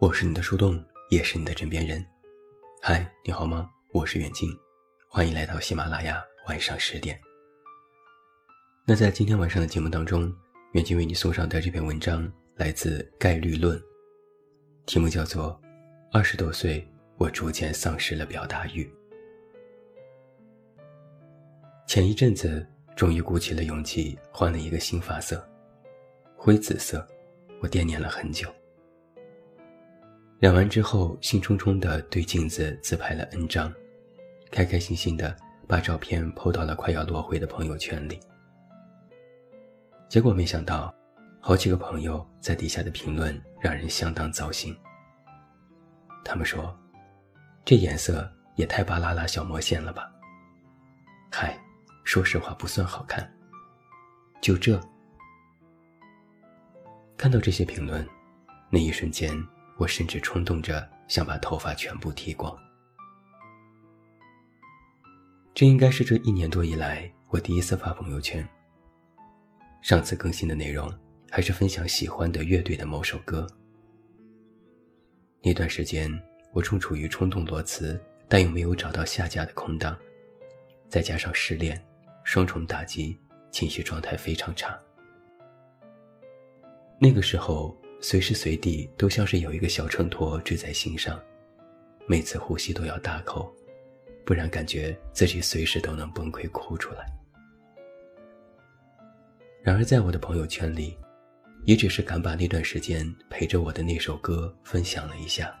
[0.00, 2.02] 我是你的树洞，也是你的枕边人。
[2.80, 3.70] 嗨，你好吗？
[3.92, 4.48] 我是远近，
[5.10, 7.20] 欢迎来到喜马拉雅晚上十点。
[8.86, 10.34] 那在今天晚上的节目当中，
[10.72, 13.78] 远近为你送上的这篇文章来自《概率论》，
[14.86, 15.52] 题目叫做
[16.10, 16.82] 《二十多岁
[17.18, 18.84] 我逐渐丧失了表达欲》。
[21.86, 25.46] 前一阵子终于鼓起了勇气换了一个新发色，
[26.38, 27.06] 灰紫色，
[27.60, 28.50] 我惦念了很久。
[30.40, 33.70] 染完之后，兴冲冲地对镜子自拍了 N 张，
[34.50, 35.36] 开开心心地
[35.68, 38.18] 把照片 PO 到了快要落灰的朋友圈里。
[40.08, 40.94] 结果没想到，
[41.40, 44.74] 好几个朋友在底下的评论让人相当糟心。
[46.24, 46.74] 他们说
[47.62, 50.10] ：“这颜色也太巴啦啦小魔仙了吧？”
[51.30, 51.54] 嗨，
[52.02, 53.30] 说实话不算好看。
[54.40, 54.80] 就这，
[57.18, 58.08] 看到这些评论，
[58.70, 59.38] 那一瞬间。
[59.80, 62.54] 我甚至冲动着想把头发全部剃光。
[65.54, 68.46] 这应该是这一年多以来我第一次发朋友圈。
[69.80, 70.92] 上次更新的内容
[71.30, 73.46] 还是分享喜欢的乐队的某首歌。
[75.42, 76.12] 那段时间
[76.52, 79.96] 我正处于冲动裸辞但又没有找到下家的空档，
[80.90, 81.82] 再加上失恋，
[82.22, 83.18] 双重打击，
[83.50, 84.78] 情绪状态非常差。
[86.98, 87.74] 那个时候。
[88.02, 91.20] 随时随地都像是有一个小秤砣坠在心上，
[92.06, 93.54] 每次呼吸都要大口，
[94.24, 97.06] 不然感觉自己随时都能崩溃哭出来。
[99.62, 100.96] 然而在我的朋友圈里，
[101.66, 105.54] 也只是敢把那段时间陪着我的那首歌分享了一下，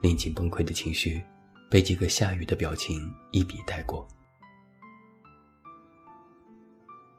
[0.00, 1.20] 临近崩溃的情绪
[1.68, 4.06] 被几个下雨的表情一笔带过。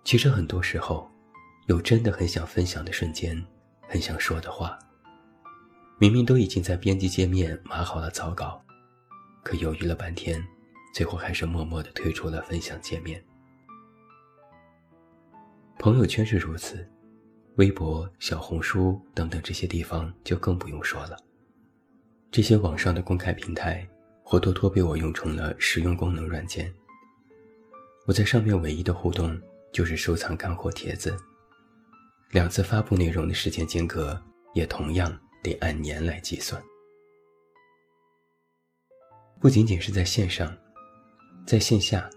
[0.05, 1.11] 其实很多时候，
[1.67, 3.45] 有真的很想分享的瞬间。
[3.89, 4.77] 很想说的话，
[5.97, 8.63] 明明都已经在编辑界面码好了草稿，
[9.44, 10.39] 可犹豫了半天，
[10.94, 13.19] 最后还是默默地退出了分享界面。
[15.79, 16.88] 朋友圈是如此，
[17.55, 21.17] 微博、小红书等等这些地方就更不用说了。
[22.29, 23.89] 这些网上的公开平台，
[24.21, 26.71] 活脱脱被我用成了实用功能软件。
[28.06, 29.35] 我在上面唯一的互动
[29.73, 31.17] 就是收藏干货帖子。
[32.31, 34.22] 两次发布内容的时间间隔
[34.53, 36.62] 也同样得按年来计算。
[39.40, 40.56] 不仅仅是在线上，
[41.47, 42.07] 在线下，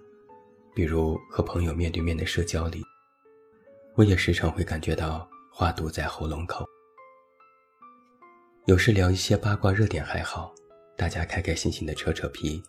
[0.74, 2.82] 比如和朋友面对面的社交里，
[3.94, 6.66] 我也时常会感觉到话堵在喉咙口。
[8.66, 10.52] 有时聊一些八卦热点还好，
[10.96, 12.62] 大家开开心心的扯扯皮。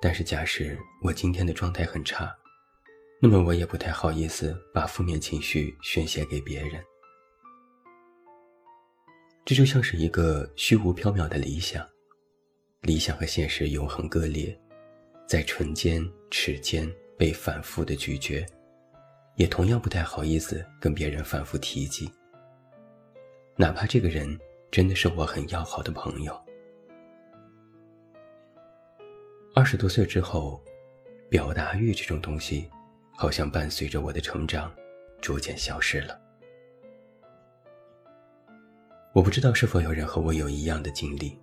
[0.00, 2.34] 但是假使我今天的状态很差，
[3.24, 6.82] 那么我也不太好意思把负面情绪宣泄给别人，
[9.44, 11.88] 这就像是一个虚无缥缈的理想，
[12.80, 14.60] 理想和现实永恒割裂，
[15.24, 18.44] 在唇间、齿间被反复的咀嚼，
[19.36, 22.10] 也同样不太好意思跟别人反复提及，
[23.54, 24.36] 哪怕这个人
[24.68, 26.36] 真的是我很要好的朋友。
[29.54, 30.60] 二十多岁之后，
[31.30, 32.68] 表达欲这种东西。
[33.22, 34.68] 好像伴随着我的成长，
[35.20, 36.20] 逐渐消失了。
[39.12, 41.38] 我不知道是否有人和我有一样的经历。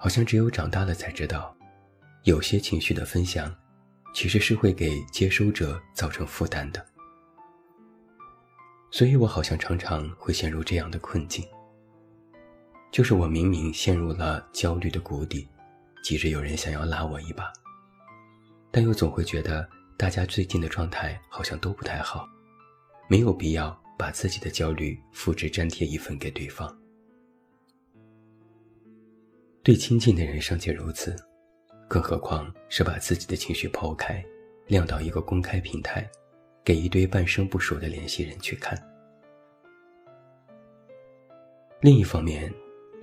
[0.00, 1.56] 好像只有长大了才知道，
[2.24, 3.54] 有些情绪的分享，
[4.12, 6.84] 其实是会给接收者造成负担的。
[8.90, 11.46] 所以我好像常常会陷入这样的困境，
[12.90, 15.48] 就是我明明陷入了焦虑的谷底，
[16.02, 17.44] 急着有人想要拉我一把，
[18.72, 19.64] 但又总会觉得。
[19.98, 22.24] 大家最近的状态好像都不太好，
[23.08, 26.72] 没有必要把自己的焦虑复制粘贴一份给对方。
[29.64, 31.16] 对亲近的人尚且如此，
[31.88, 34.24] 更何况是把自己的情绪抛开，
[34.68, 36.08] 晾到一个公开平台，
[36.64, 38.80] 给一堆半生不熟的联系人去看。
[41.80, 42.54] 另一方面，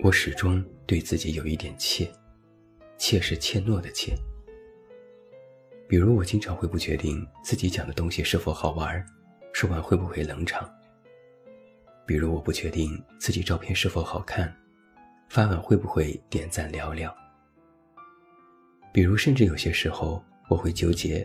[0.02, 2.10] 我始终对自己有一点怯，
[2.96, 4.16] 怯是怯懦的怯。
[5.88, 9.06] 比如，我经常会不确定自己讲的东西是否好玩，
[9.52, 10.68] 说完会不会冷场。
[12.04, 14.52] 比如，我不确定自己照片是否好看，
[15.28, 17.14] 发完会不会点赞寥寥。
[18.92, 21.22] 比如，甚至有些时候，我会纠结，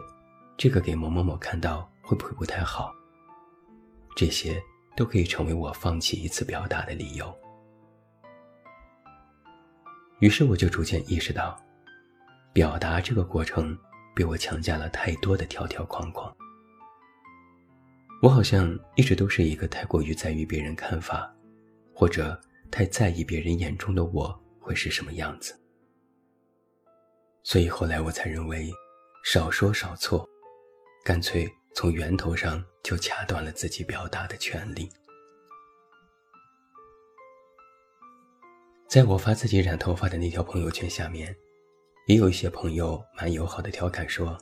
[0.58, 2.94] 这个给某某某看到会不会不太好。
[4.16, 4.62] 这些
[4.96, 7.36] 都可以成为我放弃一次表达的理由。
[10.20, 11.60] 于是，我就逐渐意识到，
[12.54, 13.76] 表达这个过程。
[14.14, 16.36] 被我强加了太多的条条框框，
[18.22, 21.34] 我好像一直都是一个太过于在意别人看法，
[21.94, 25.58] 或者太在意别人眼中的我会是什么样子。
[27.44, 28.72] 所以后来我才认为，
[29.24, 30.28] 少说少错，
[31.04, 34.88] 干脆从源头上就掐断了自己表达的权利。
[38.88, 41.36] 在我发自己染头发的那条朋友圈下面，
[42.12, 44.38] 也有一些朋友蛮友好的调侃说：“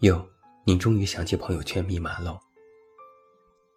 [0.00, 0.26] 哟，
[0.64, 2.40] 你终于想起朋友圈密码喽。”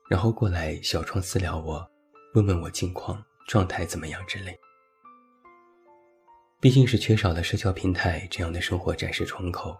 [0.10, 1.86] 然后过来小窗私聊我，
[2.34, 4.58] 问问我近况、状态怎么样之类。
[6.62, 9.78] 毕竟是缺少了社交平台这样的生活展示窗口，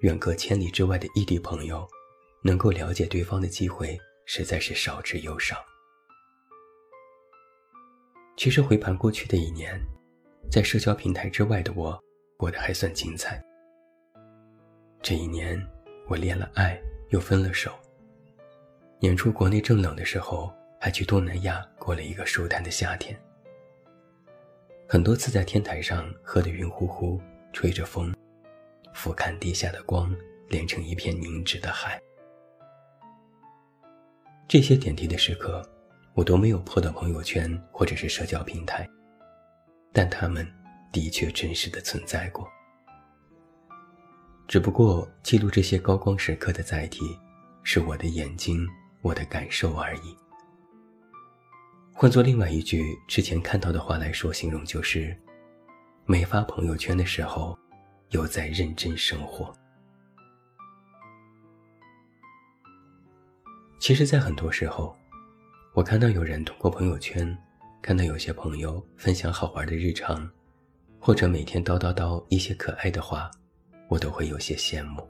[0.00, 1.86] 远隔千里之外的异地朋友，
[2.42, 5.62] 能够了解对方的机会实在是少之又少。
[8.38, 9.78] 其实回盘过去的一年，
[10.50, 12.02] 在社交平台之外的我，
[12.36, 13.42] 过得还算精彩。
[15.02, 15.60] 这一年，
[16.08, 16.80] 我恋了爱，
[17.10, 17.72] 又分了手。
[18.98, 23.18] 年初国内正冷的时候，还去东南亚过了一个舒坦的夏天。
[24.88, 27.20] 很多次在天台上喝得晕乎乎，
[27.52, 28.14] 吹着风，
[28.92, 30.14] 俯瞰地下的光，
[30.48, 32.00] 连成一片凝滞的海。
[34.48, 35.62] 这些点滴的时刻，
[36.14, 38.88] 我都没有破到朋友圈或者是社交平台，
[39.92, 40.46] 但他们
[40.96, 42.48] 的确真实的存在过。
[44.48, 47.18] 只不过记录这些高光时刻的载体，
[47.62, 48.66] 是我的眼睛，
[49.02, 50.16] 我的感受而已。
[51.92, 55.14] 换做另外一句之前看到的话来说，形容就是：
[56.06, 57.58] 没发朋友圈的时候，
[58.08, 59.54] 有在认真生活。
[63.78, 64.96] 其实，在很多时候，
[65.74, 67.36] 我看到有人通过朋友圈，
[67.82, 70.28] 看到有些朋友分享好玩的日常，
[71.06, 73.30] 或者每天叨叨叨一些可爱的话，
[73.86, 75.08] 我都会有些羡慕。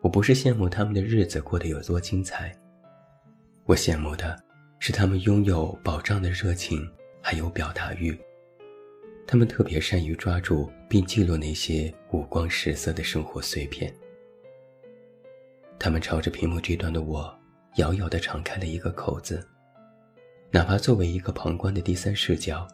[0.00, 2.56] 我不是羡慕他们的日子过得有多精彩，
[3.64, 4.40] 我羡慕的。
[4.78, 6.88] 是他们拥有保障的热情，
[7.20, 8.16] 还有表达欲。
[9.26, 13.92] 他们特别善于抓住并记录那些五光十色的生活碎片。
[15.80, 17.36] 他们朝着屏幕这端的我，
[17.74, 19.44] 遥遥地敞开了一个口子。
[20.52, 22.68] 哪怕作为一个旁观的第三视角，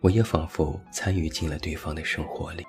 [0.00, 2.66] 我也仿佛参与进了对方的生活里。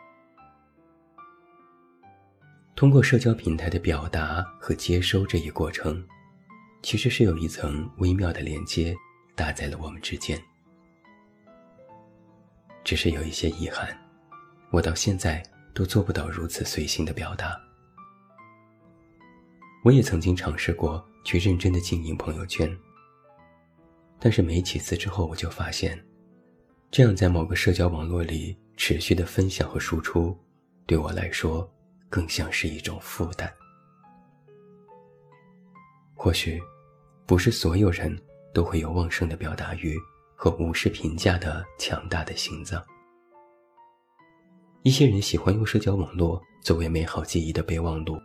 [2.75, 6.03] 通过社交平台的表达和接收这一过程。
[6.83, 8.95] 其实是有一层微妙的连接
[9.35, 10.41] 搭在了我们之间，
[12.83, 13.95] 只是有一些遗憾，
[14.71, 15.43] 我到现在
[15.75, 17.55] 都做不到如此随性的表达。
[19.83, 22.75] 我也曾经尝试过去认真的经营朋友圈，
[24.19, 26.03] 但是没几次之后，我就发现，
[26.91, 30.37] 这样在某个社交网络里持续的分享和输出，
[30.85, 31.67] 对我来说
[32.09, 33.49] 更像是一种负担。
[36.13, 36.61] 或许，
[37.25, 38.13] 不是所有人
[38.53, 39.95] 都会有旺盛的表达欲
[40.35, 42.83] 和无视评价的强大的心脏。
[44.83, 48.19] 一些人喜欢用社交网络作为美好记忆的备忘录，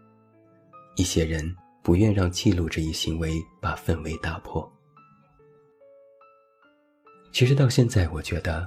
[0.97, 1.55] 一些人
[1.85, 4.69] 不愿让记录这一行为把氛围打破。
[7.37, 8.67] 其实到现在，我觉得，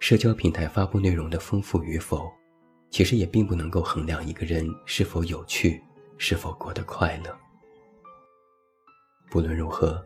[0.00, 2.28] 社交平台发布内容的丰富与否，
[2.90, 5.80] 其实也并不能够衡量一个人是否有趣，
[6.18, 7.38] 是否过得快乐。
[9.30, 10.04] 不论如何，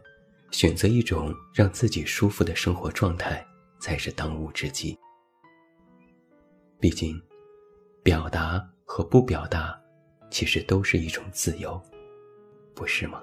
[0.51, 3.43] 选择一种让自己舒服的生活状态
[3.81, 4.95] 才是当务之急。
[6.79, 7.19] 毕竟，
[8.03, 9.75] 表达和不表达，
[10.31, 11.83] 其实都是一种自由，
[12.75, 13.23] 不是吗？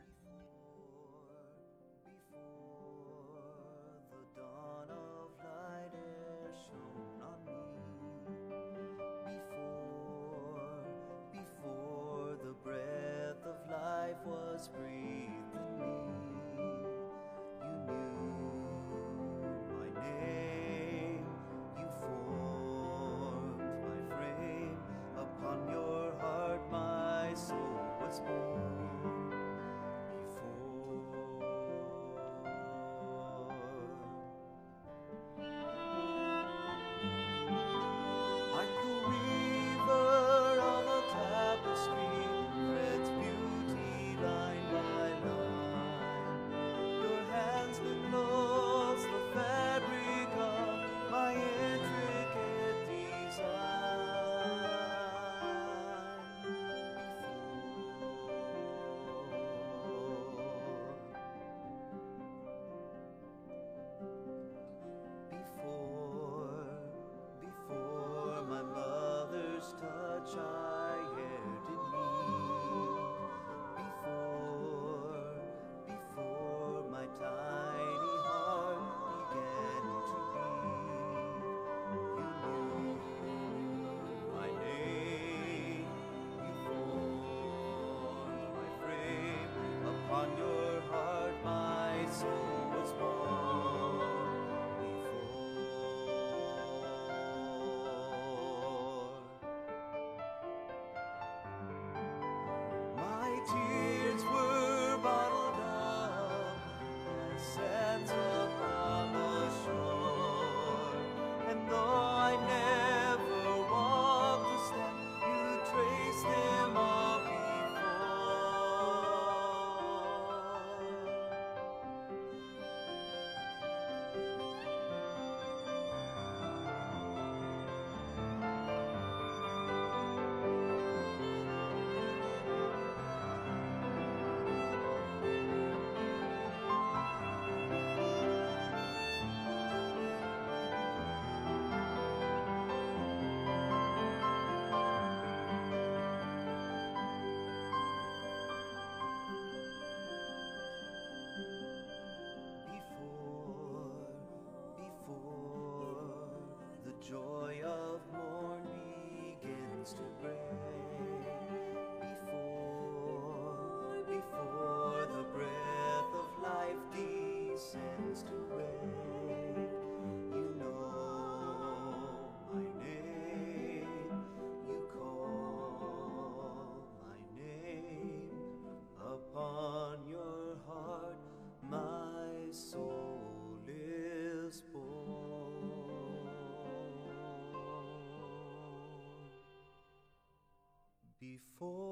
[191.31, 191.90] Before